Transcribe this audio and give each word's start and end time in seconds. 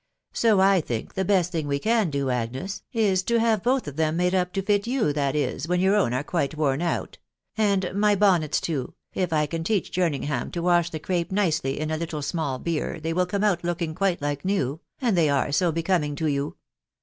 So, 0.33 0.59
I 0.59 0.81
think 0.81 1.13
the 1.13 1.23
best 1.23 1.51
thing 1.51 1.67
we 1.67 1.77
can 1.77 2.09
do, 2.09 2.31
Agnes, 2.31 2.81
is 2.91 3.21
to 3.25 3.39
have 3.39 3.61
both 3.61 3.87
of 3.87 3.97
them 3.97 4.17
made 4.17 4.33
up 4.33 4.51
to 4.53 4.63
fit 4.63 4.87
you, 4.87 5.13
that 5.13 5.35
is, 5.35 5.67
when 5.67 5.79
your 5.79 5.95
own 5.95 6.11
are 6.11 6.23
quite 6.23 6.57
worn 6.57 6.81
out;.... 6.81 7.19
and 7.55 7.91
my 7.93 8.15
bonnets, 8.15 8.59
too, 8.59 8.95
if 9.13 9.31
I 9.31 9.45
can 9.45 9.63
teach 9.63 9.91
Jerningham 9.91 10.49
to 10.53 10.63
wash 10.63 10.89
the 10.89 10.97
crape 10.99 11.31
nicely 11.31 11.79
in 11.79 11.91
a 11.91 11.97
little 11.97 12.23
small 12.23 12.57
beer, 12.57 12.99
they 12.99 13.13
will 13.13 13.27
come 13.27 13.43
out 13.43 13.63
looking 13.63 13.93
quite 13.93 14.23
like 14.23 14.43
new,.... 14.43 14.79
and 14.99 15.15
they 15.15 15.29
are 15.29 15.51
so 15.51 15.71
becoming 15.71 16.15
to 16.15 16.25
you 16.25 16.55